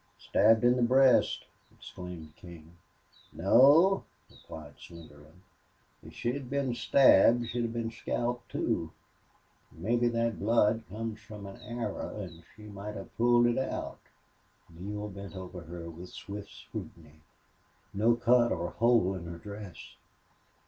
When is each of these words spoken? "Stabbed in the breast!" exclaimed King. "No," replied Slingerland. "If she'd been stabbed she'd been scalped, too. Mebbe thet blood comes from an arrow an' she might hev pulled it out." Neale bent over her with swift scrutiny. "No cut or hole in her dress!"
"Stabbed 0.17 0.63
in 0.63 0.77
the 0.77 0.81
breast!" 0.81 1.45
exclaimed 1.71 2.35
King. 2.35 2.75
"No," 3.31 4.03
replied 4.31 4.77
Slingerland. 4.79 5.41
"If 6.01 6.13
she'd 6.13 6.49
been 6.49 6.73
stabbed 6.73 7.49
she'd 7.49 7.71
been 7.71 7.91
scalped, 7.91 8.49
too. 8.49 8.93
Mebbe 9.71 10.11
thet 10.11 10.39
blood 10.39 10.81
comes 10.89 11.21
from 11.21 11.45
an 11.45 11.57
arrow 11.61 12.19
an' 12.19 12.43
she 12.55 12.63
might 12.63 12.95
hev 12.95 13.15
pulled 13.15 13.45
it 13.45 13.59
out." 13.59 13.99
Neale 14.71 15.07
bent 15.09 15.35
over 15.35 15.61
her 15.61 15.87
with 15.87 16.09
swift 16.09 16.49
scrutiny. 16.49 17.21
"No 17.93 18.15
cut 18.15 18.51
or 18.51 18.71
hole 18.71 19.13
in 19.13 19.25
her 19.27 19.37
dress!" 19.37 19.97